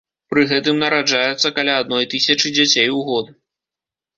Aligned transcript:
Пры 0.33 0.45
гэтым 0.51 0.79
нараджаецца 0.83 1.51
каля 1.57 1.75
адной 1.81 2.09
тысячы 2.15 2.55
дзяцей 2.57 2.89
у 3.03 3.05
год. 3.11 3.33